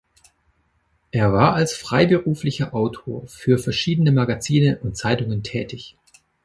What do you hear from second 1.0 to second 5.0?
Er war als freiberuflicher Autor für verschiedene Magazine und